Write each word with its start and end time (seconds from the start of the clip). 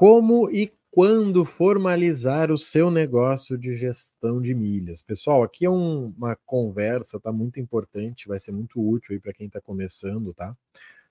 Como 0.00 0.50
e 0.50 0.72
quando 0.90 1.44
formalizar 1.44 2.50
o 2.50 2.56
seu 2.56 2.90
negócio 2.90 3.58
de 3.58 3.76
gestão 3.76 4.40
de 4.40 4.54
milhas? 4.54 5.02
Pessoal, 5.02 5.42
aqui 5.42 5.66
é 5.66 5.70
um, 5.70 6.06
uma 6.16 6.34
conversa, 6.46 7.20
tá 7.20 7.30
muito 7.30 7.60
importante, 7.60 8.26
vai 8.26 8.38
ser 8.38 8.50
muito 8.50 8.80
útil 8.80 9.12
aí 9.12 9.20
para 9.20 9.34
quem 9.34 9.46
está 9.46 9.60
começando, 9.60 10.32
tá? 10.32 10.56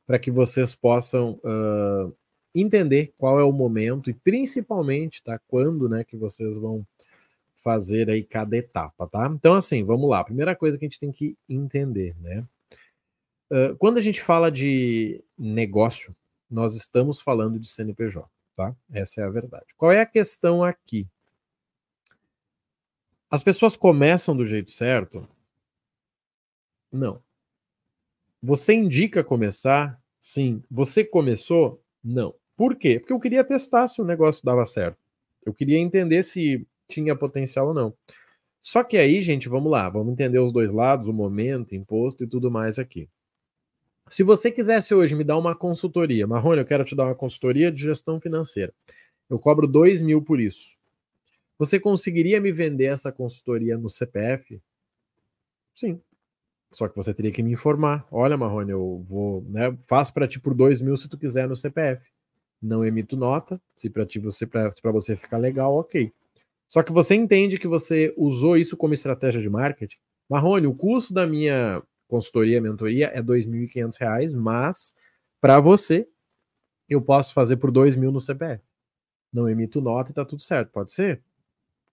Para 0.07 0.17
que 0.17 0.31
vocês 0.31 0.73
possam 0.73 1.39
uh, 1.43 2.11
entender 2.55 3.13
qual 3.15 3.39
é 3.39 3.43
o 3.43 3.51
momento 3.51 4.09
e 4.09 4.13
principalmente, 4.15 5.21
tá? 5.21 5.39
Quando, 5.47 5.87
né, 5.87 6.03
que 6.03 6.17
vocês 6.17 6.57
vão 6.57 6.83
fazer 7.57 8.09
aí 8.09 8.23
cada 8.23 8.57
etapa, 8.57 9.05
tá? 9.05 9.31
Então, 9.31 9.53
assim, 9.53 9.83
vamos 9.83 10.09
lá. 10.09 10.23
Primeira 10.23 10.55
coisa 10.55 10.79
que 10.79 10.85
a 10.85 10.89
gente 10.89 10.99
tem 10.99 11.11
que 11.11 11.37
entender, 11.47 12.15
né? 12.19 12.43
Uh, 13.51 13.75
quando 13.77 13.99
a 13.99 14.01
gente 14.01 14.19
fala 14.19 14.49
de 14.49 15.23
negócio, 15.37 16.15
nós 16.49 16.75
estamos 16.75 17.21
falando 17.21 17.59
de 17.59 17.67
CNPJ, 17.67 18.27
tá? 18.59 18.75
Essa 18.91 19.21
é 19.21 19.23
a 19.23 19.29
verdade. 19.29 19.67
Qual 19.77 19.89
é 19.89 20.01
a 20.01 20.05
questão 20.05 20.61
aqui? 20.61 21.07
As 23.31 23.41
pessoas 23.41 23.77
começam 23.77 24.35
do 24.35 24.45
jeito 24.45 24.69
certo? 24.69 25.25
Não. 26.91 27.23
Você 28.43 28.73
indica 28.73 29.23
começar? 29.23 29.97
Sim. 30.19 30.61
Você 30.69 31.05
começou? 31.05 31.81
Não. 32.03 32.35
Por 32.57 32.75
quê? 32.75 32.99
Porque 32.99 33.13
eu 33.13 33.19
queria 33.19 33.45
testar 33.45 33.87
se 33.87 34.01
o 34.01 34.05
negócio 34.05 34.43
dava 34.43 34.65
certo. 34.65 34.97
Eu 35.45 35.53
queria 35.53 35.77
entender 35.77 36.21
se 36.23 36.67
tinha 36.89 37.15
potencial 37.15 37.67
ou 37.69 37.73
não. 37.73 37.93
Só 38.61 38.83
que 38.83 38.97
aí, 38.97 39.21
gente, 39.21 39.47
vamos 39.47 39.71
lá, 39.71 39.87
vamos 39.87 40.11
entender 40.11 40.39
os 40.39 40.51
dois 40.51 40.69
lados, 40.69 41.07
o 41.07 41.13
momento, 41.13 41.75
imposto 41.75 42.25
e 42.25 42.27
tudo 42.27 42.51
mais 42.51 42.77
aqui. 42.77 43.07
Se 44.09 44.23
você 44.23 44.51
quisesse 44.51 44.93
hoje 44.93 45.15
me 45.15 45.23
dar 45.23 45.37
uma 45.37 45.55
consultoria, 45.55 46.25
Marrone, 46.25 46.61
eu 46.61 46.65
quero 46.65 46.83
te 46.83 46.95
dar 46.95 47.05
uma 47.05 47.15
consultoria 47.15 47.71
de 47.71 47.83
gestão 47.83 48.19
financeira. 48.19 48.73
Eu 49.29 49.37
cobro 49.37 49.67
dois 49.67 50.01
mil 50.01 50.21
por 50.21 50.39
isso. 50.39 50.75
Você 51.59 51.79
conseguiria 51.79 52.41
me 52.41 52.51
vender 52.51 52.85
essa 52.85 53.11
consultoria 53.11 53.77
no 53.77 53.89
CPF? 53.89 54.59
Sim. 55.73 56.01
Só 56.71 56.87
que 56.87 56.95
você 56.95 57.13
teria 57.13 57.31
que 57.31 57.43
me 57.43 57.51
informar. 57.51 58.07
Olha, 58.11 58.37
Marrone, 58.37 58.71
eu 58.71 59.05
vou, 59.07 59.43
né, 59.47 59.75
faço 59.87 60.13
para 60.13 60.27
ti 60.27 60.39
por 60.39 60.53
dois 60.53 60.81
mil 60.81 60.97
se 60.97 61.07
tu 61.07 61.17
quiser 61.17 61.47
no 61.47 61.55
CPF. 61.55 62.03
Não 62.61 62.83
emito 62.83 63.15
nota. 63.15 63.61
Se 63.75 63.89
para 63.89 64.05
você 64.21 64.45
para 64.47 64.91
você 64.91 65.15
ficar 65.15 65.37
legal, 65.37 65.75
ok. 65.75 66.11
Só 66.67 66.81
que 66.81 66.91
você 66.91 67.15
entende 67.15 67.57
que 67.57 67.67
você 67.67 68.13
usou 68.17 68.57
isso 68.57 68.75
como 68.75 68.93
estratégia 68.93 69.41
de 69.41 69.49
marketing. 69.49 69.97
Marrone, 70.29 70.67
o 70.67 70.75
custo 70.75 71.13
da 71.13 71.25
minha 71.25 71.81
consultoria, 72.09 72.59
mentoria 72.59 73.07
é 73.07 73.17
R$ 73.17 73.23
2.500, 73.23 74.33
mas 74.35 74.93
para 75.39 75.61
você 75.61 76.07
eu 76.89 77.01
posso 77.01 77.33
fazer 77.33 77.57
por 77.57 77.71
R$ 77.71 77.95
mil 77.95 78.11
no 78.11 78.19
CPF. 78.19 78.61
Não 79.31 79.47
emito 79.47 79.79
nota 79.79 80.11
e 80.11 80.13
tá 80.13 80.25
tudo 80.25 80.41
certo, 80.41 80.71
pode 80.71 80.91
ser? 80.91 81.21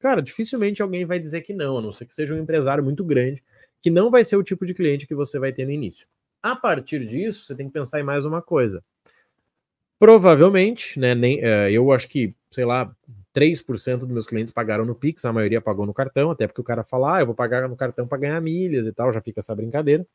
Cara, 0.00 0.22
dificilmente 0.22 0.82
alguém 0.82 1.04
vai 1.04 1.18
dizer 1.18 1.42
que 1.42 1.52
não, 1.52 1.76
a 1.76 1.82
não 1.82 1.92
ser 1.92 2.06
que 2.06 2.14
seja 2.14 2.34
um 2.34 2.38
empresário 2.38 2.82
muito 2.82 3.04
grande, 3.04 3.44
que 3.82 3.90
não 3.90 4.10
vai 4.10 4.24
ser 4.24 4.36
o 4.36 4.42
tipo 4.42 4.64
de 4.64 4.74
cliente 4.74 5.06
que 5.06 5.14
você 5.14 5.38
vai 5.38 5.52
ter 5.52 5.66
no 5.66 5.70
início. 5.70 6.06
A 6.42 6.56
partir 6.56 7.06
disso, 7.06 7.44
você 7.44 7.54
tem 7.54 7.66
que 7.66 7.72
pensar 7.72 8.00
em 8.00 8.04
mais 8.04 8.24
uma 8.24 8.40
coisa. 8.40 8.82
Provavelmente, 9.98 10.98
né, 10.98 11.14
nem, 11.14 11.40
uh, 11.40 11.68
eu 11.70 11.92
acho 11.92 12.08
que, 12.08 12.34
sei 12.50 12.64
lá, 12.64 12.94
3% 13.36 13.98
dos 13.98 14.08
meus 14.08 14.26
clientes 14.26 14.50
pagaram 14.50 14.86
no 14.86 14.94
Pix, 14.94 15.22
a 15.26 15.32
maioria 15.32 15.60
pagou 15.60 15.84
no 15.84 15.92
cartão, 15.92 16.30
até 16.30 16.46
porque 16.46 16.60
o 16.62 16.64
cara 16.64 16.82
fala, 16.82 17.16
ah, 17.16 17.20
eu 17.20 17.26
vou 17.26 17.34
pagar 17.34 17.68
no 17.68 17.76
cartão 17.76 18.08
para 18.08 18.16
ganhar 18.16 18.40
milhas 18.40 18.86
e 18.86 18.92
tal, 18.92 19.12
já 19.12 19.20
fica 19.20 19.40
essa 19.40 19.54
brincadeira. 19.54 20.06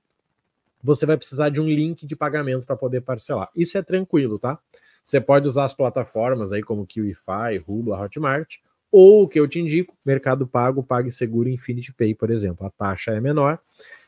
Você 0.84 1.06
vai 1.06 1.16
precisar 1.16 1.50
de 1.50 1.62
um 1.62 1.68
link 1.68 2.08
de 2.08 2.16
pagamento 2.16 2.66
para 2.66 2.76
poder 2.76 3.02
parcelar. 3.02 3.50
Isso 3.56 3.78
é 3.78 3.84
tranquilo, 3.84 4.40
tá? 4.40 4.58
Você 5.04 5.22
pode 5.22 5.48
usar 5.48 5.66
as 5.66 5.74
plataformas 5.76 6.52
aí 6.52 6.64
como 6.64 6.88
KiwiFi, 6.88 7.60
Rubla, 7.64 8.02
Hotmart, 8.02 8.56
ou 8.92 9.24
o 9.24 9.28
que 9.28 9.40
eu 9.40 9.48
te 9.48 9.60
indico, 9.60 9.96
Mercado 10.04 10.48
Pago, 10.48 10.82
PagSeguro 10.82 11.48
Infinity 11.48 11.94
Pay, 11.94 12.16
por 12.16 12.32
exemplo. 12.32 12.66
A 12.66 12.72
taxa 12.72 13.12
é 13.12 13.22
menor 13.22 13.60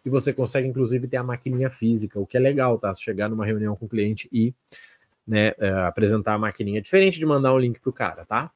e 0.03 0.09
você 0.09 0.33
consegue 0.33 0.67
inclusive 0.67 1.07
ter 1.07 1.17
a 1.17 1.23
maquininha 1.23 1.69
física, 1.69 2.19
o 2.19 2.25
que 2.25 2.35
é 2.35 2.39
legal, 2.39 2.79
tá? 2.79 2.93
Chegar 2.95 3.29
numa 3.29 3.45
reunião 3.45 3.75
com 3.75 3.85
o 3.85 3.89
cliente 3.89 4.27
e 4.33 4.55
né, 5.25 5.53
é, 5.59 5.69
apresentar 5.85 6.33
a 6.33 6.37
maquininha, 6.39 6.81
diferente 6.81 7.19
de 7.19 7.25
mandar 7.25 7.53
um 7.53 7.59
link 7.59 7.79
pro 7.79 7.93
cara, 7.93 8.25
tá? 8.25 8.51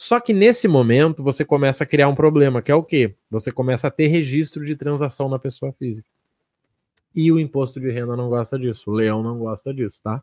Só 0.00 0.18
que 0.18 0.32
nesse 0.32 0.66
momento 0.66 1.22
você 1.22 1.44
começa 1.44 1.84
a 1.84 1.86
criar 1.86 2.08
um 2.08 2.14
problema, 2.14 2.62
que 2.62 2.72
é 2.72 2.74
o 2.74 2.82
quê? 2.82 3.14
Você 3.30 3.52
começa 3.52 3.88
a 3.88 3.90
ter 3.90 4.06
registro 4.06 4.64
de 4.64 4.74
transação 4.74 5.28
na 5.28 5.38
pessoa 5.38 5.74
física. 5.74 6.08
E 7.14 7.30
o 7.30 7.38
imposto 7.38 7.78
de 7.78 7.90
renda 7.90 8.16
não 8.16 8.30
gosta 8.30 8.58
disso, 8.58 8.90
o 8.90 8.94
leão 8.94 9.22
não 9.22 9.38
gosta 9.38 9.74
disso, 9.74 10.00
tá? 10.02 10.22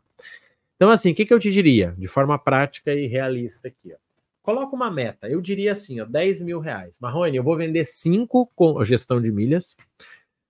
Então, 0.74 0.90
assim, 0.90 1.12
o 1.12 1.14
que, 1.14 1.24
que 1.24 1.32
eu 1.32 1.38
te 1.38 1.52
diria? 1.52 1.94
De 1.96 2.08
forma 2.08 2.36
prática 2.36 2.92
e 2.92 3.06
realista 3.06 3.68
aqui, 3.68 3.92
ó. 3.94 3.96
Coloca 4.42 4.74
uma 4.74 4.90
meta. 4.90 5.28
Eu 5.28 5.40
diria 5.40 5.70
assim, 5.70 6.00
ó, 6.00 6.04
10 6.04 6.42
mil 6.42 6.58
reais. 6.58 6.98
Marrone, 7.00 7.36
eu 7.36 7.44
vou 7.44 7.56
vender 7.56 7.84
5 7.84 8.50
com 8.56 8.84
gestão 8.84 9.22
de 9.22 9.30
milhas 9.30 9.76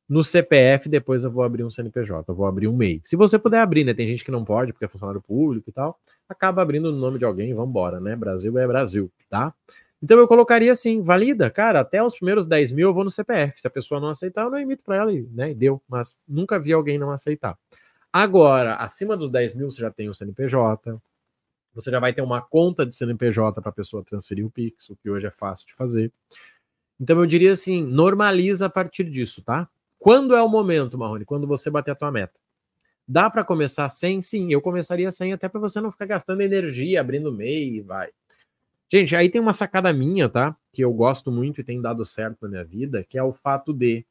no 0.08 0.24
CPF, 0.24 0.88
depois 0.88 1.22
eu 1.22 1.30
vou 1.30 1.44
abrir 1.44 1.64
um 1.64 1.70
CNPJ, 1.70 2.24
eu 2.30 2.34
vou 2.34 2.46
abrir 2.46 2.66
um 2.66 2.76
MEI. 2.76 3.00
Se 3.04 3.14
você 3.14 3.38
puder 3.38 3.60
abrir, 3.60 3.84
né? 3.84 3.92
Tem 3.92 4.08
gente 4.08 4.24
que 4.24 4.30
não 4.30 4.44
pode, 4.44 4.72
porque 4.72 4.86
é 4.86 4.88
funcionário 4.88 5.20
público 5.20 5.68
e 5.68 5.72
tal, 5.72 6.00
acaba 6.28 6.62
abrindo 6.62 6.90
no 6.90 6.98
nome 6.98 7.18
de 7.18 7.24
alguém 7.24 7.50
e 7.50 7.54
vambora, 7.54 8.00
né? 8.00 8.16
Brasil 8.16 8.56
é 8.58 8.66
Brasil, 8.66 9.10
tá? 9.28 9.52
Então 10.02 10.18
eu 10.18 10.28
colocaria 10.28 10.72
assim, 10.72 11.02
valida, 11.02 11.50
cara, 11.50 11.80
até 11.80 12.02
os 12.02 12.14
primeiros 12.14 12.46
10 12.46 12.72
mil 12.72 12.88
eu 12.88 12.94
vou 12.94 13.04
no 13.04 13.10
CPF. 13.10 13.60
Se 13.60 13.66
a 13.66 13.70
pessoa 13.70 14.00
não 14.00 14.08
aceitar, 14.08 14.44
eu 14.44 14.50
não 14.50 14.58
emito 14.58 14.84
para 14.84 14.96
ela, 14.96 15.12
né? 15.32 15.50
E 15.50 15.54
deu, 15.54 15.82
mas 15.88 16.16
nunca 16.26 16.58
vi 16.58 16.72
alguém 16.72 16.98
não 16.98 17.10
aceitar. 17.10 17.58
Agora, 18.12 18.76
acima 18.76 19.16
dos 19.16 19.28
10 19.30 19.54
mil, 19.56 19.70
você 19.70 19.82
já 19.82 19.90
tem 19.90 20.08
o 20.08 20.14
CNPJ, 20.14 20.98
você 21.74 21.90
já 21.90 22.00
vai 22.00 22.12
ter 22.12 22.22
uma 22.22 22.40
conta 22.40 22.86
de 22.86 22.94
CNPJ 22.96 23.60
para 23.60 23.70
a 23.70 23.72
pessoa 23.72 24.02
transferir 24.02 24.46
o 24.46 24.50
Pix, 24.50 24.88
o 24.88 24.96
que 24.96 25.10
hoje 25.10 25.26
é 25.26 25.30
fácil 25.30 25.66
de 25.66 25.74
fazer. 25.74 26.10
Então 26.98 27.18
eu 27.18 27.26
diria 27.26 27.52
assim, 27.52 27.84
normaliza 27.84 28.66
a 28.66 28.70
partir 28.70 29.04
disso, 29.04 29.42
tá? 29.42 29.68
Quando 29.98 30.34
é 30.36 30.42
o 30.42 30.48
momento, 30.48 30.96
Marrone? 30.96 31.24
Quando 31.24 31.46
você 31.46 31.70
bater 31.70 31.90
a 31.90 31.94
tua 31.94 32.12
meta. 32.12 32.38
Dá 33.06 33.30
para 33.30 33.42
começar 33.42 33.88
sem? 33.88 34.20
Sim, 34.20 34.52
eu 34.52 34.60
começaria 34.60 35.10
sem, 35.10 35.32
até 35.32 35.48
para 35.48 35.60
você 35.60 35.80
não 35.80 35.90
ficar 35.90 36.06
gastando 36.06 36.42
energia, 36.42 37.00
abrindo 37.00 37.32
MEI 37.32 37.76
e 37.76 37.80
vai. 37.80 38.10
Gente, 38.90 39.16
aí 39.16 39.28
tem 39.28 39.40
uma 39.40 39.52
sacada 39.52 39.92
minha, 39.92 40.28
tá? 40.28 40.56
Que 40.72 40.84
eu 40.84 40.92
gosto 40.92 41.32
muito 41.32 41.60
e 41.60 41.64
tem 41.64 41.80
dado 41.80 42.04
certo 42.04 42.42
na 42.42 42.48
minha 42.48 42.64
vida, 42.64 43.04
que 43.04 43.18
é 43.18 43.22
o 43.22 43.32
fato 43.32 43.72
de 43.72 44.04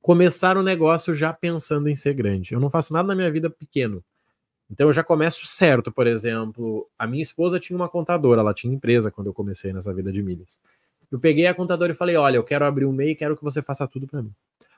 começar 0.00 0.56
o 0.56 0.62
negócio 0.62 1.14
já 1.14 1.32
pensando 1.32 1.88
em 1.88 1.96
ser 1.96 2.14
grande. 2.14 2.54
Eu 2.54 2.60
não 2.60 2.70
faço 2.70 2.92
nada 2.92 3.08
na 3.08 3.14
minha 3.14 3.30
vida 3.30 3.50
pequeno. 3.50 4.04
Então 4.70 4.88
eu 4.88 4.92
já 4.92 5.02
começo 5.02 5.46
certo, 5.46 5.92
por 5.92 6.06
exemplo, 6.06 6.88
a 6.98 7.06
minha 7.06 7.22
esposa 7.22 7.60
tinha 7.60 7.76
uma 7.76 7.88
contadora, 7.88 8.40
ela 8.40 8.54
tinha 8.54 8.74
empresa 8.74 9.10
quando 9.10 9.28
eu 9.28 9.34
comecei 9.34 9.72
nessa 9.72 9.92
vida 9.94 10.12
de 10.12 10.22
milhas. 10.22 10.58
Eu 11.10 11.20
peguei 11.20 11.46
a 11.46 11.54
contadora 11.54 11.92
e 11.92 11.94
falei: 11.94 12.16
"Olha, 12.16 12.36
eu 12.36 12.44
quero 12.44 12.64
abrir 12.64 12.84
um 12.84 12.92
MEI, 12.92 13.14
quero 13.14 13.36
que 13.36 13.44
você 13.44 13.62
faça 13.62 13.86
tudo 13.86 14.06
para 14.06 14.22
mim". 14.22 14.32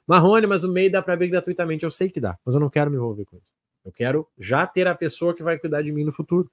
Marrone, 0.09 0.47
mas 0.47 0.65
o 0.65 0.73
MEI 0.73 0.89
dá 0.89 1.03
para 1.03 1.13
abrir 1.13 1.29
gratuitamente. 1.29 1.85
Eu 1.85 1.91
sei 1.91 2.09
que 2.09 2.19
dá, 2.19 2.39
mas 2.45 2.55
eu 2.55 2.61
não 2.61 2.71
quero 2.71 2.91
me 2.91 2.97
envolver 2.97 3.27
com 3.27 3.37
isso. 3.37 3.53
Eu 3.85 3.93
quero 3.93 4.27
já 4.39 4.67
ter 4.67 4.87
a 4.87 4.95
pessoa 4.95 5.35
que 5.35 5.43
vai 5.43 5.59
cuidar 5.59 5.83
de 5.83 5.93
mim 5.93 6.03
no 6.03 6.13
futuro. 6.13 6.51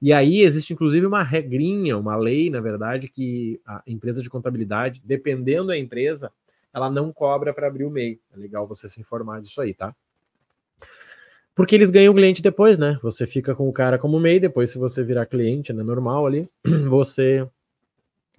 E 0.00 0.12
aí 0.12 0.40
existe 0.40 0.72
inclusive 0.72 1.04
uma 1.04 1.22
regrinha, 1.22 1.98
uma 1.98 2.16
lei, 2.16 2.48
na 2.48 2.60
verdade, 2.60 3.08
que 3.08 3.60
a 3.66 3.82
empresa 3.86 4.22
de 4.22 4.30
contabilidade, 4.30 5.02
dependendo 5.04 5.68
da 5.68 5.76
empresa, 5.76 6.32
ela 6.72 6.88
não 6.88 7.12
cobra 7.12 7.52
para 7.52 7.66
abrir 7.66 7.84
o 7.84 7.90
MEI. 7.90 8.20
É 8.32 8.36
legal 8.36 8.66
você 8.66 8.88
se 8.88 9.00
informar 9.00 9.40
disso 9.40 9.60
aí, 9.60 9.74
tá? 9.74 9.94
Porque 11.54 11.74
eles 11.74 11.90
ganham 11.90 12.12
o 12.12 12.16
cliente 12.16 12.42
depois, 12.42 12.78
né? 12.78 12.98
Você 13.02 13.26
fica 13.26 13.54
com 13.54 13.68
o 13.68 13.72
cara 13.72 13.98
como 13.98 14.18
MEI, 14.18 14.40
depois 14.40 14.70
se 14.70 14.78
você 14.78 15.02
virar 15.02 15.26
cliente, 15.26 15.72
né, 15.72 15.82
normal 15.82 16.26
ali, 16.26 16.48
você 16.88 17.46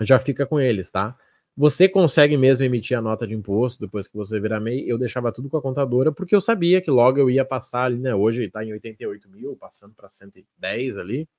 já 0.01 0.19
fica 0.19 0.45
com 0.45 0.59
eles, 0.59 0.89
tá? 0.89 1.15
Você 1.55 1.87
consegue 1.87 2.35
mesmo 2.35 2.63
emitir 2.63 2.97
a 2.97 3.01
nota 3.01 3.27
de 3.27 3.35
imposto 3.35 3.79
depois 3.79 4.07
que 4.07 4.17
você 4.17 4.39
virar 4.39 4.59
MEI? 4.59 4.89
Eu 4.89 4.97
deixava 4.97 5.31
tudo 5.31 5.49
com 5.49 5.57
a 5.57 5.61
contadora, 5.61 6.11
porque 6.11 6.35
eu 6.35 6.41
sabia 6.41 6.81
que 6.81 6.89
logo 6.89 7.19
eu 7.19 7.29
ia 7.29 7.45
passar 7.45 7.83
ali, 7.83 7.99
né? 7.99 8.15
Hoje 8.15 8.45
está 8.45 8.65
em 8.65 8.73
88 8.73 9.29
mil, 9.29 9.55
passando 9.55 9.93
para 9.93 10.09
110 10.09 10.97
ali. 10.97 11.29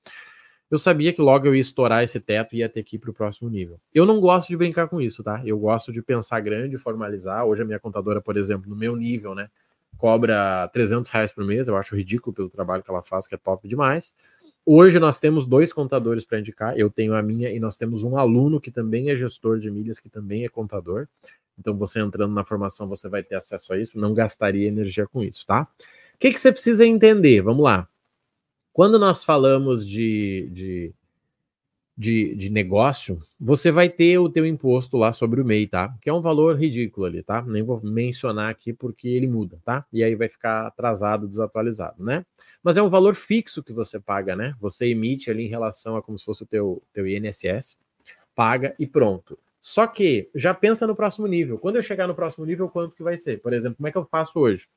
Eu 0.70 0.78
sabia 0.78 1.12
que 1.12 1.20
logo 1.20 1.48
eu 1.48 1.54
ia 1.54 1.60
estourar 1.60 2.04
esse 2.04 2.20
teto 2.20 2.54
e 2.54 2.58
ia 2.58 2.68
ter 2.68 2.84
que 2.84 2.94
ir 2.94 2.98
para 3.00 3.10
o 3.10 3.14
próximo 3.14 3.50
nível. 3.50 3.80
Eu 3.92 4.06
não 4.06 4.20
gosto 4.20 4.48
de 4.48 4.56
brincar 4.56 4.88
com 4.88 5.00
isso, 5.00 5.22
tá? 5.22 5.42
Eu 5.44 5.58
gosto 5.58 5.92
de 5.92 6.00
pensar 6.00 6.38
grande, 6.40 6.78
formalizar. 6.78 7.44
Hoje 7.44 7.62
a 7.62 7.64
minha 7.64 7.80
contadora, 7.80 8.20
por 8.20 8.36
exemplo, 8.36 8.70
no 8.70 8.76
meu 8.76 8.94
nível, 8.94 9.34
né? 9.34 9.50
Cobra 9.98 10.68
300 10.72 11.10
reais 11.10 11.32
por 11.32 11.44
mês. 11.44 11.66
Eu 11.66 11.76
acho 11.76 11.96
ridículo 11.96 12.32
pelo 12.32 12.48
trabalho 12.48 12.84
que 12.84 12.90
ela 12.90 13.02
faz, 13.02 13.26
que 13.26 13.34
é 13.34 13.38
top 13.38 13.66
demais. 13.66 14.12
Hoje 14.66 14.98
nós 14.98 15.18
temos 15.18 15.46
dois 15.46 15.72
contadores 15.72 16.24
para 16.24 16.40
indicar. 16.40 16.78
Eu 16.78 16.88
tenho 16.88 17.14
a 17.14 17.22
minha 17.22 17.50
e 17.50 17.60
nós 17.60 17.76
temos 17.76 18.02
um 18.02 18.16
aluno 18.16 18.60
que 18.60 18.70
também 18.70 19.10
é 19.10 19.16
gestor 19.16 19.58
de 19.58 19.70
milhas, 19.70 20.00
que 20.00 20.08
também 20.08 20.44
é 20.44 20.48
contador. 20.48 21.06
Então, 21.58 21.76
você 21.76 22.00
entrando 22.00 22.32
na 22.32 22.44
formação, 22.44 22.88
você 22.88 23.08
vai 23.08 23.22
ter 23.22 23.36
acesso 23.36 23.72
a 23.72 23.78
isso. 23.78 23.98
Não 23.98 24.14
gastaria 24.14 24.66
energia 24.66 25.06
com 25.06 25.22
isso, 25.22 25.46
tá? 25.46 25.68
O 26.14 26.18
que, 26.18 26.32
que 26.32 26.40
você 26.40 26.50
precisa 26.50 26.86
entender? 26.86 27.42
Vamos 27.42 27.62
lá. 27.62 27.86
Quando 28.72 28.98
nós 28.98 29.22
falamos 29.22 29.86
de, 29.86 30.48
de 30.50 30.92
de, 31.96 32.34
de 32.34 32.50
negócio, 32.50 33.22
você 33.38 33.70
vai 33.70 33.88
ter 33.88 34.18
o 34.18 34.28
teu 34.28 34.44
imposto 34.44 34.96
lá 34.96 35.12
sobre 35.12 35.40
o 35.40 35.44
MEI, 35.44 35.66
tá? 35.68 35.94
Que 36.00 36.10
é 36.10 36.12
um 36.12 36.20
valor 36.20 36.56
ridículo 36.56 37.06
ali, 37.06 37.22
tá? 37.22 37.40
Nem 37.42 37.62
vou 37.62 37.80
mencionar 37.82 38.50
aqui 38.50 38.72
porque 38.72 39.06
ele 39.08 39.28
muda, 39.28 39.60
tá? 39.64 39.86
E 39.92 40.02
aí 40.02 40.14
vai 40.16 40.28
ficar 40.28 40.66
atrasado, 40.66 41.28
desatualizado, 41.28 42.02
né? 42.02 42.26
Mas 42.62 42.76
é 42.76 42.82
um 42.82 42.88
valor 42.88 43.14
fixo 43.14 43.62
que 43.62 43.72
você 43.72 44.00
paga, 44.00 44.34
né? 44.34 44.54
Você 44.60 44.86
emite 44.86 45.30
ali 45.30 45.44
em 45.44 45.48
relação 45.48 45.96
a 45.96 46.02
como 46.02 46.18
se 46.18 46.24
fosse 46.24 46.42
o 46.42 46.46
teu, 46.46 46.82
teu 46.92 47.06
INSS, 47.06 47.76
paga 48.34 48.74
e 48.78 48.86
pronto. 48.86 49.38
Só 49.60 49.86
que 49.86 50.28
já 50.34 50.52
pensa 50.52 50.86
no 50.86 50.96
próximo 50.96 51.26
nível. 51.26 51.58
Quando 51.58 51.76
eu 51.76 51.82
chegar 51.82 52.08
no 52.08 52.14
próximo 52.14 52.44
nível, 52.44 52.68
quanto 52.68 52.96
que 52.96 53.02
vai 53.02 53.16
ser? 53.16 53.40
Por 53.40 53.52
exemplo, 53.52 53.76
como 53.76 53.86
é 53.88 53.92
que 53.92 53.98
eu 53.98 54.04
faço 54.04 54.38
hoje? 54.40 54.68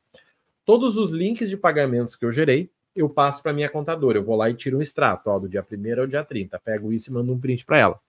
Todos 0.64 0.98
os 0.98 1.12
links 1.12 1.50
de 1.50 1.58
pagamentos 1.58 2.16
que 2.16 2.26
eu 2.26 2.32
gerei, 2.32 2.70
eu 2.98 3.10
passo 3.10 3.42
para 3.42 3.54
minha 3.54 3.70
contadora. 3.70 4.18
Eu 4.18 4.24
vou 4.24 4.36
lá 4.36 4.50
e 4.50 4.54
tiro 4.54 4.78
um 4.78 4.82
extrato, 4.82 5.30
ó, 5.30 5.40
do 5.40 5.48
dia 5.48 5.66
1 5.70 6.02
ao 6.02 6.08
dia 6.08 6.24
30. 6.24 6.60
Pego 6.60 6.92
isso 6.92 7.10
e 7.10 7.14
mando 7.14 7.32
um 7.32 7.40
print 7.40 7.66
para 7.66 7.78
ela. 7.78 8.00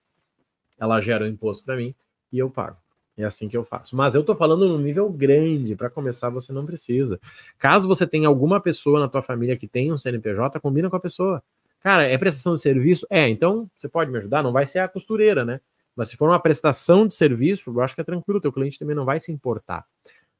Ela 0.79 0.99
gera 1.01 1.25
o 1.25 1.27
imposto 1.27 1.65
para 1.65 1.75
mim 1.75 1.93
e 2.31 2.39
eu 2.39 2.49
pago. 2.49 2.77
É 3.17 3.25
assim 3.25 3.49
que 3.49 3.57
eu 3.57 3.65
faço. 3.65 3.97
Mas 3.97 4.15
eu 4.15 4.23
tô 4.23 4.33
falando 4.33 4.67
num 4.67 4.77
nível 4.77 5.09
grande. 5.09 5.75
Para 5.75 5.89
começar, 5.89 6.29
você 6.29 6.53
não 6.53 6.65
precisa. 6.65 7.19
Caso 7.57 7.87
você 7.87 8.07
tenha 8.07 8.27
alguma 8.29 8.61
pessoa 8.61 8.99
na 8.99 9.09
tua 9.09 9.21
família 9.21 9.57
que 9.57 9.67
tenha 9.67 9.93
um 9.93 9.97
CNPJ, 9.97 10.59
combina 10.61 10.89
com 10.89 10.95
a 10.95 10.99
pessoa. 10.99 11.43
Cara, 11.81 12.03
é 12.03 12.17
prestação 12.17 12.53
de 12.53 12.61
serviço? 12.61 13.05
É, 13.09 13.27
então 13.27 13.69
você 13.75 13.89
pode 13.89 14.09
me 14.09 14.17
ajudar? 14.17 14.41
Não 14.41 14.53
vai 14.53 14.65
ser 14.65 14.79
a 14.79 14.87
costureira, 14.87 15.43
né? 15.43 15.59
Mas 15.95 16.09
se 16.09 16.15
for 16.15 16.29
uma 16.29 16.39
prestação 16.39 17.05
de 17.05 17.13
serviço, 17.13 17.69
eu 17.69 17.81
acho 17.81 17.93
que 17.93 17.99
é 17.99 18.05
tranquilo, 18.05 18.39
o 18.39 18.41
teu 18.41 18.53
cliente 18.53 18.79
também 18.79 18.95
não 18.95 19.03
vai 19.03 19.19
se 19.19 19.33
importar. 19.33 19.85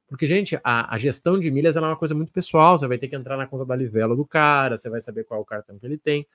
Porque, 0.09 0.25
gente, 0.25 0.59
a, 0.63 0.93
a, 0.93 0.97
gestão 0.97 1.39
de 1.39 1.51
milhas 1.51 1.77
é 1.77 1.79
uma 1.79 1.95
coisa 1.95 2.15
muito 2.15 2.31
pessoal. 2.33 2.77
Você 2.77 2.87
vai 2.87 2.97
ter 2.97 3.07
que 3.07 3.15
entrar 3.15 3.37
na 3.37 3.45
conta 3.45 3.63
da 3.63 3.75
Livelo 3.75 4.15
do 4.15 4.25
cara, 4.25 4.77
você 4.77 4.89
vai 4.89 5.01
saber 5.01 5.23
qual 5.23 5.39
é 5.39 5.43
o 5.43 5.45
cartão 5.45 5.77
que 5.77 5.85
ele 5.85 5.97
tem. 5.97 6.25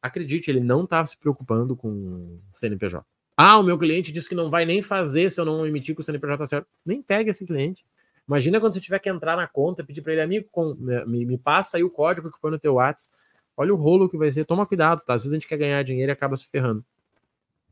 Acredite, 0.00 0.50
ele 0.50 0.60
não 0.60 0.84
está 0.84 1.04
se 1.04 1.16
preocupando 1.16 1.76
com 1.76 2.38
CNPJ. 2.54 3.04
Ah, 3.36 3.58
o 3.58 3.62
meu 3.62 3.76
cliente 3.76 4.12
disse 4.12 4.28
que 4.28 4.34
não 4.34 4.48
vai 4.48 4.64
nem 4.64 4.80
fazer 4.80 5.30
se 5.30 5.40
eu 5.40 5.44
não 5.44 5.66
emitir 5.66 5.94
com 5.94 6.02
o 6.02 6.04
CNPJ 6.04 6.46
certo. 6.46 6.68
Nem 6.86 7.02
pega 7.02 7.30
esse 7.30 7.44
cliente. 7.44 7.84
Imagina 8.28 8.60
quando 8.60 8.74
você 8.74 8.80
tiver 8.80 9.00
que 9.00 9.08
entrar 9.08 9.36
na 9.36 9.48
conta, 9.48 9.82
pedir 9.82 10.02
para 10.02 10.12
ele, 10.12 10.22
amigo, 10.22 10.48
com, 10.52 10.74
me, 10.74 11.26
me, 11.26 11.36
passa 11.36 11.76
aí 11.76 11.82
o 11.82 11.90
código 11.90 12.30
que 12.30 12.38
foi 12.38 12.52
no 12.52 12.60
teu 12.60 12.74
WhatsApp. 12.74 13.12
Olha 13.56 13.74
o 13.74 13.76
rolo 13.76 14.08
que 14.08 14.16
vai 14.16 14.30
ser. 14.30 14.44
Toma 14.44 14.64
cuidado, 14.64 15.02
tá? 15.04 15.14
Às 15.14 15.22
vezes 15.22 15.32
a 15.32 15.36
gente 15.36 15.48
quer 15.48 15.58
ganhar 15.58 15.82
dinheiro 15.82 16.10
e 16.10 16.14
acaba 16.14 16.36
se 16.36 16.46
ferrando. 16.46 16.84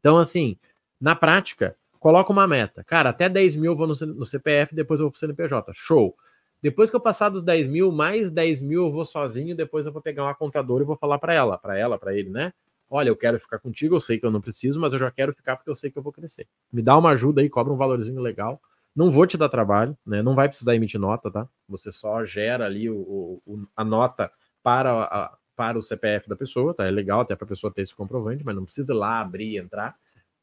Então, 0.00 0.18
assim, 0.18 0.56
na 1.00 1.14
prática, 1.14 1.76
coloca 1.98 2.32
uma 2.32 2.46
meta. 2.46 2.82
Cara, 2.84 3.10
até 3.10 3.28
10 3.28 3.56
mil 3.56 3.72
eu 3.72 3.76
vou 3.76 3.86
no, 3.86 3.94
no 4.14 4.26
CPF, 4.26 4.74
depois 4.74 5.00
eu 5.00 5.04
vou 5.04 5.10
pro 5.10 5.20
CNPJ. 5.20 5.72
Show. 5.74 6.14
Depois 6.60 6.90
que 6.90 6.96
eu 6.96 7.00
passar 7.00 7.28
dos 7.28 7.42
10 7.42 7.68
mil, 7.68 7.92
mais 7.92 8.30
10 8.30 8.62
mil 8.62 8.86
eu 8.86 8.92
vou 8.92 9.04
sozinho, 9.04 9.54
depois 9.54 9.86
eu 9.86 9.92
vou 9.92 10.02
pegar 10.02 10.24
uma 10.24 10.34
contadora 10.34 10.82
e 10.82 10.86
vou 10.86 10.96
falar 10.96 11.18
para 11.18 11.32
ela, 11.32 11.56
para 11.56 11.78
ela, 11.78 11.98
para 11.98 12.14
ele, 12.14 12.30
né? 12.30 12.52
Olha, 12.90 13.10
eu 13.10 13.16
quero 13.16 13.38
ficar 13.38 13.58
contigo, 13.58 13.94
eu 13.94 14.00
sei 14.00 14.18
que 14.18 14.26
eu 14.26 14.30
não 14.30 14.40
preciso, 14.40 14.80
mas 14.80 14.92
eu 14.92 14.98
já 14.98 15.10
quero 15.10 15.32
ficar 15.32 15.56
porque 15.56 15.70
eu 15.70 15.76
sei 15.76 15.90
que 15.90 15.98
eu 15.98 16.02
vou 16.02 16.12
crescer. 16.12 16.48
Me 16.72 16.82
dá 16.82 16.96
uma 16.96 17.10
ajuda 17.10 17.42
aí, 17.42 17.48
cobra 17.48 17.72
um 17.72 17.76
valorzinho 17.76 18.20
legal. 18.20 18.60
Não 18.96 19.10
vou 19.10 19.26
te 19.26 19.36
dar 19.36 19.48
trabalho, 19.48 19.96
né? 20.04 20.22
Não 20.22 20.34
vai 20.34 20.48
precisar 20.48 20.74
emitir 20.74 20.98
nota, 20.98 21.30
tá? 21.30 21.46
Você 21.68 21.92
só 21.92 22.24
gera 22.24 22.64
ali 22.64 22.90
o, 22.90 23.40
o 23.46 23.66
a 23.76 23.84
nota 23.84 24.30
para, 24.62 25.02
a, 25.04 25.36
para 25.54 25.78
o 25.78 25.82
CPF 25.82 26.28
da 26.28 26.34
pessoa, 26.34 26.74
tá? 26.74 26.86
É 26.86 26.90
legal 26.90 27.20
até 27.20 27.36
para 27.36 27.44
a 27.44 27.48
pessoa 27.48 27.72
ter 27.72 27.82
esse 27.82 27.94
comprovante, 27.94 28.44
mas 28.44 28.56
não 28.56 28.64
precisa 28.64 28.92
ir 28.92 28.96
lá 28.96 29.20
abrir, 29.20 29.58
entrar 29.58 29.94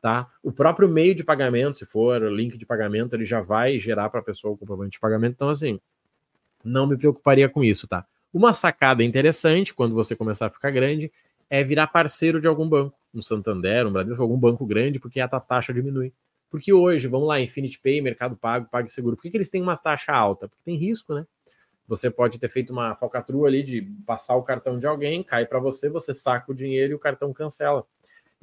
tá? 0.06 0.30
O 0.44 0.52
próprio 0.52 0.88
meio 0.88 1.16
de 1.16 1.24
pagamento, 1.24 1.80
se 1.80 1.84
for 1.84 2.32
link 2.32 2.60
de 2.60 2.64
pagamento, 2.64 3.16
ele 3.16 3.26
já 3.26 3.42
vai 3.42 3.80
gerar 3.80 4.08
para 4.08 4.20
a 4.20 4.24
pessoa 4.24 4.54
o 4.54 4.58
comprovante 4.58 4.92
de 4.92 5.00
pagamento. 5.00 5.34
Então, 5.34 5.50
assim, 5.50 5.80
não 6.64 6.86
me 6.86 6.96
preocuparia 6.96 7.50
com 7.50 7.64
isso, 7.64 7.88
tá? 7.88 8.06
Uma 8.32 8.54
sacada 8.54 9.04
interessante 9.04 9.74
quando 9.74 9.96
você 9.96 10.16
começar 10.16 10.46
a 10.46 10.50
ficar 10.52 10.70
grande 10.70 11.12
é 11.50 11.64
virar 11.64 11.88
parceiro 11.88 12.40
de 12.40 12.46
algum 12.46 12.70
banco, 12.70 12.96
um 13.16 13.20
Santander, 13.20 13.88
um 13.88 13.92
Bradesco, 13.92 14.22
algum 14.22 14.38
banco 14.38 14.64
grande, 14.64 15.00
porque 15.00 15.20
a 15.20 15.28
taxa 15.28 15.74
diminui. 15.74 16.14
Porque 16.52 16.72
hoje, 16.72 17.08
vamos 17.08 17.28
lá, 17.28 17.42
Infinity 17.42 17.80
Pay, 17.80 18.00
Mercado 18.00 18.38
Pago, 18.38 18.70
PagSeguro, 18.70 19.16
por 19.16 19.24
que, 19.24 19.32
que 19.32 19.38
eles 19.38 19.50
têm 19.50 19.64
uma 19.64 19.76
taxa 19.76 20.14
alta? 20.14 20.48
Porque 20.48 20.62
tem 20.64 20.76
risco, 20.76 21.16
né? 21.16 21.26
Você 21.88 22.12
pode 22.12 22.40
ter 22.40 22.50
feito 22.50 22.72
uma 22.72 22.94
falcatrua 22.94 23.48
ali 23.48 23.64
de 23.64 23.82
passar 24.06 24.36
o 24.36 24.44
cartão 24.44 24.78
de 24.78 24.86
alguém, 24.86 25.24
cai 25.24 25.48
para 25.48 25.58
você, 25.58 25.90
você 25.90 26.14
saca 26.14 26.52
o 26.52 26.56
dinheiro 26.56 26.92
e 26.92 26.96
o 26.96 27.00
cartão 27.00 27.34
cancela. 27.34 27.88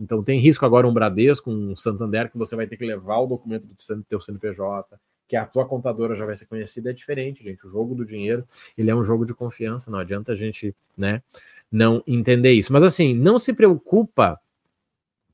Então 0.02 0.20
tem 0.20 0.40
risco 0.40 0.66
agora 0.66 0.86
um 0.86 0.92
Bradesco, 0.92 1.48
um 1.48 1.76
Santander, 1.76 2.28
que 2.28 2.36
você 2.36 2.56
vai 2.56 2.66
ter 2.66 2.76
que 2.76 2.84
levar 2.84 3.18
o 3.18 3.26
documento 3.26 3.68
do 3.68 4.02
teu 4.02 4.20
CNPJ, 4.20 4.98
que 5.28 5.36
a 5.36 5.46
tua 5.46 5.64
contadora 5.64 6.16
já 6.16 6.26
vai 6.26 6.34
ser 6.34 6.46
conhecida, 6.46 6.90
é 6.90 6.92
diferente, 6.92 7.44
gente. 7.44 7.64
O 7.64 7.70
jogo 7.70 7.94
do 7.94 8.04
dinheiro, 8.04 8.44
ele 8.76 8.90
é 8.90 8.94
um 8.94 9.04
jogo 9.04 9.24
de 9.24 9.32
confiança, 9.32 9.92
não 9.92 10.00
adianta 10.00 10.32
a 10.32 10.36
gente, 10.36 10.74
né, 10.98 11.22
não 11.70 12.02
entender 12.04 12.50
isso. 12.50 12.72
Mas 12.72 12.82
assim, 12.82 13.14
não 13.14 13.38
se 13.38 13.52
preocupa 13.52 14.40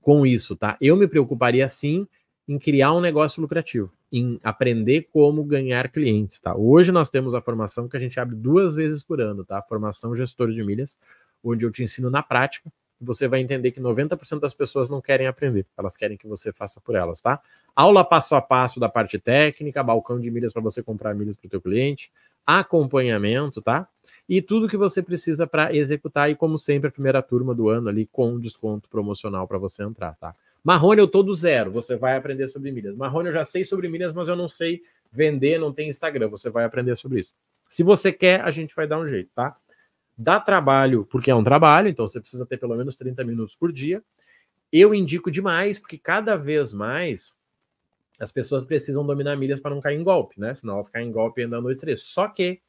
com 0.02 0.26
isso, 0.26 0.54
tá? 0.54 0.76
Eu 0.80 0.96
me 0.96 1.08
preocuparia 1.08 1.66
sim 1.66 2.06
em 2.46 2.58
criar 2.58 2.92
um 2.92 3.00
negócio 3.00 3.40
lucrativo, 3.40 3.90
em 4.12 4.38
aprender 4.44 5.08
como 5.10 5.42
ganhar 5.44 5.90
clientes, 5.90 6.38
tá? 6.40 6.54
Hoje 6.54 6.92
nós 6.92 7.08
temos 7.08 7.34
a 7.34 7.40
formação 7.40 7.88
que 7.88 7.96
a 7.96 8.00
gente 8.00 8.20
abre 8.20 8.36
duas 8.36 8.74
vezes 8.74 9.02
por 9.02 9.18
ano, 9.18 9.44
tá? 9.44 9.62
Formação 9.62 10.14
gestor 10.14 10.52
de 10.52 10.62
milhas, 10.62 10.98
onde 11.42 11.64
eu 11.64 11.70
te 11.70 11.82
ensino 11.82 12.10
na 12.10 12.22
prática 12.22 12.70
você 13.00 13.28
vai 13.28 13.40
entender 13.40 13.70
que 13.70 13.80
90% 13.80 14.40
das 14.40 14.54
pessoas 14.54 14.90
não 14.90 15.00
querem 15.00 15.26
aprender, 15.26 15.66
elas 15.76 15.96
querem 15.96 16.16
que 16.16 16.26
você 16.26 16.52
faça 16.52 16.80
por 16.80 16.94
elas, 16.94 17.20
tá? 17.20 17.40
Aula 17.74 18.04
passo 18.04 18.34
a 18.34 18.42
passo 18.42 18.80
da 18.80 18.88
parte 18.88 19.18
técnica, 19.18 19.82
balcão 19.82 20.20
de 20.20 20.30
milhas 20.30 20.52
para 20.52 20.62
você 20.62 20.82
comprar 20.82 21.14
milhas 21.14 21.36
para 21.36 21.46
o 21.46 21.50
teu 21.50 21.60
cliente, 21.60 22.10
acompanhamento, 22.46 23.62
tá? 23.62 23.88
E 24.28 24.42
tudo 24.42 24.68
que 24.68 24.76
você 24.76 25.02
precisa 25.02 25.46
para 25.46 25.74
executar 25.74 26.30
e 26.30 26.34
como 26.34 26.58
sempre 26.58 26.88
a 26.88 26.92
primeira 26.92 27.22
turma 27.22 27.54
do 27.54 27.68
ano 27.68 27.88
ali 27.88 28.06
com 28.06 28.38
desconto 28.38 28.88
promocional 28.88 29.48
para 29.48 29.58
você 29.58 29.82
entrar, 29.82 30.16
tá? 30.16 30.34
Marrone 30.62 31.00
eu 31.00 31.08
tô 31.08 31.22
do 31.22 31.34
zero, 31.34 31.70
você 31.70 31.96
vai 31.96 32.16
aprender 32.16 32.48
sobre 32.48 32.70
milhas. 32.70 32.94
Marrone 32.94 33.28
eu 33.28 33.32
já 33.32 33.44
sei 33.44 33.64
sobre 33.64 33.88
milhas, 33.88 34.12
mas 34.12 34.28
eu 34.28 34.36
não 34.36 34.48
sei 34.48 34.82
vender, 35.10 35.58
não 35.58 35.72
tem 35.72 35.88
Instagram, 35.88 36.28
você 36.28 36.50
vai 36.50 36.64
aprender 36.64 36.96
sobre 36.96 37.20
isso. 37.20 37.32
Se 37.68 37.82
você 37.82 38.12
quer, 38.12 38.40
a 38.40 38.50
gente 38.50 38.74
vai 38.74 38.86
dar 38.86 38.98
um 38.98 39.08
jeito, 39.08 39.30
tá? 39.34 39.56
Dá 40.20 40.40
trabalho, 40.40 41.06
porque 41.08 41.30
é 41.30 41.34
um 41.34 41.44
trabalho, 41.44 41.88
então 41.88 42.06
você 42.06 42.20
precisa 42.20 42.44
ter 42.44 42.56
pelo 42.56 42.76
menos 42.76 42.96
30 42.96 43.22
minutos 43.22 43.54
por 43.54 43.72
dia. 43.72 44.02
Eu 44.72 44.92
indico 44.92 45.30
demais, 45.30 45.78
porque 45.78 45.96
cada 45.96 46.36
vez 46.36 46.72
mais 46.72 47.32
as 48.18 48.32
pessoas 48.32 48.64
precisam 48.64 49.06
dominar 49.06 49.36
milhas 49.36 49.60
para 49.60 49.72
não 49.72 49.80
cair 49.80 49.96
em 49.96 50.02
golpe, 50.02 50.40
né? 50.40 50.52
Senão 50.54 50.74
elas 50.74 50.88
caem 50.88 51.08
em 51.08 51.12
golpe 51.12 51.42
ainda 51.42 51.60
no 51.60 51.70
estresse. 51.70 52.02
Só 52.02 52.26
que 52.26 52.60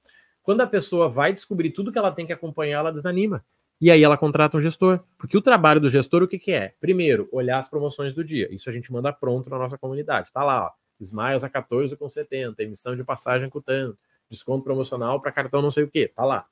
quando 0.44 0.62
a 0.62 0.68
pessoa 0.68 1.10
vai 1.10 1.34
descobrir 1.34 1.72
tudo 1.72 1.92
que 1.92 1.98
ela 1.98 2.12
tem 2.12 2.26
que 2.26 2.34
acompanhar, 2.34 2.80
ela 2.80 2.92
desanima. 2.92 3.44
E 3.82 3.90
aí 3.90 4.04
ela 4.04 4.18
contrata 4.18 4.56
um 4.56 4.62
gestor. 4.62 5.00
Porque 5.18 5.36
o 5.36 5.42
trabalho 5.42 5.82
do 5.82 5.90
gestor, 5.90 6.22
o 6.22 6.28
que, 6.28 6.38
que 6.38 6.52
é? 6.52 6.76
Primeiro, 6.80 7.28
olhar 7.32 7.58
as 7.58 7.68
promoções 7.68 8.14
do 8.14 8.24
dia. 8.24 8.54
Isso 8.54 8.70
a 8.70 8.74
gente 8.74 8.92
manda 8.92 9.12
pronto 9.12 9.50
na 9.50 9.58
nossa 9.58 9.78
comunidade. 9.78 10.32
Tá 10.32 10.44
lá, 10.44 10.66
ó. 10.66 10.72
Smiles 11.00 11.44
a 11.44 11.50
14 11.50 11.96
com 11.96 12.10
70, 12.10 12.62
emissão 12.62 12.96
de 12.96 13.04
passagem 13.04 13.50
com 13.50 13.62
tanto, 13.62 13.98
desconto 14.30 14.66
promocional 14.66 15.22
para 15.22 15.32
cartão 15.32 15.62
não 15.62 15.72
sei 15.72 15.86
o 15.86 15.88
que. 15.90 16.10
Tá 16.10 16.26
lá. 16.26 16.46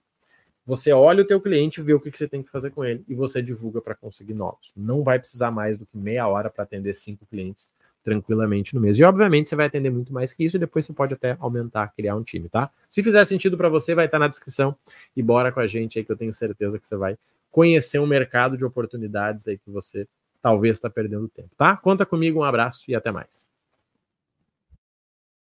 Você 0.67 0.91
olha 0.91 1.23
o 1.23 1.25
teu 1.25 1.39
cliente, 1.39 1.81
vê 1.81 1.93
o 1.93 1.99
que, 1.99 2.11
que 2.11 2.17
você 2.17 2.27
tem 2.27 2.43
que 2.43 2.51
fazer 2.51 2.71
com 2.71 2.83
ele 2.83 3.01
e 3.07 3.15
você 3.15 3.41
divulga 3.41 3.81
para 3.81 3.95
conseguir 3.95 4.33
novos. 4.33 4.69
Não 4.75 5.01
vai 5.01 5.17
precisar 5.17 5.49
mais 5.49 5.77
do 5.77 5.85
que 5.85 5.97
meia 5.97 6.27
hora 6.27 6.49
para 6.49 6.65
atender 6.65 6.94
cinco 6.94 7.25
clientes 7.25 7.71
tranquilamente 8.03 8.75
no 8.75 8.81
mês. 8.81 8.99
E 8.99 9.03
obviamente 9.03 9.47
você 9.47 9.56
vai 9.56 9.68
atender 9.68 9.89
muito 9.89 10.11
mais 10.11 10.33
que 10.33 10.44
isso 10.44 10.57
e 10.57 10.59
depois 10.59 10.85
você 10.85 10.92
pode 10.92 11.13
até 11.13 11.37
aumentar, 11.39 11.94
criar 11.95 12.18
um 12.18 12.23
time, 12.23 12.49
tá? 12.49 12.69
Se 12.89 13.01
fizer 13.01 13.23
sentido 13.23 13.56
para 13.56 13.69
você, 13.69 13.95
vai 13.95 14.07
estar 14.07 14.18
tá 14.18 14.19
na 14.19 14.27
descrição 14.27 14.75
e 15.15 15.23
bora 15.23 15.53
com 15.53 15.61
a 15.61 15.68
gente 15.68 15.97
aí 15.97 16.03
que 16.03 16.11
eu 16.11 16.18
tenho 16.18 16.33
certeza 16.33 16.77
que 16.77 16.85
você 16.85 16.97
vai 16.97 17.18
conhecer 17.49 17.99
um 17.99 18.06
mercado 18.06 18.57
de 18.57 18.65
oportunidades 18.65 19.47
aí 19.47 19.57
que 19.57 19.71
você 19.71 20.06
talvez 20.42 20.77
está 20.77 20.89
perdendo 20.89 21.30
tempo, 21.30 21.49
tá? 21.57 21.77
Conta 21.77 22.06
comigo, 22.06 22.39
um 22.39 22.44
abraço 22.44 22.83
e 22.89 22.95
até 22.95 23.09
mais. 23.09 23.49